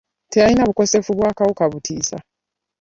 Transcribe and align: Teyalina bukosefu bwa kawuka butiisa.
Teyalina 0.31 0.67
bukosefu 0.69 1.11
bwa 1.17 1.31
kawuka 1.37 1.63
butiisa. 1.71 2.17